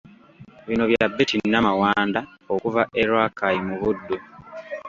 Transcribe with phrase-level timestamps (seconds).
[0.67, 2.19] Bino bya Betty Namawanda
[2.53, 4.15] okuva e Rakai mu Buddu.